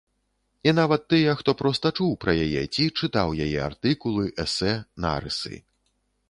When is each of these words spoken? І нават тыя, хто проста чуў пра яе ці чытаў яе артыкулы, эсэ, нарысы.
І 0.69 0.71
нават 0.77 1.01
тыя, 1.13 1.35
хто 1.41 1.53
проста 1.59 1.91
чуў 1.97 2.15
пра 2.25 2.33
яе 2.45 2.63
ці 2.73 2.87
чытаў 2.99 3.35
яе 3.47 3.59
артыкулы, 3.69 4.25
эсэ, 4.47 4.73
нарысы. 5.07 5.55